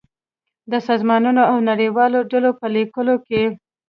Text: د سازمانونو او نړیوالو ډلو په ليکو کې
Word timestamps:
د 0.71 0.73
سازمانونو 0.87 1.41
او 1.51 1.57
نړیوالو 1.69 2.19
ډلو 2.31 2.51
په 2.59 2.67
ليکو 2.75 3.13
کې 3.27 3.43